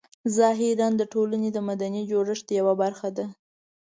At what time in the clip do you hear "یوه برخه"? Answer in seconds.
2.59-3.09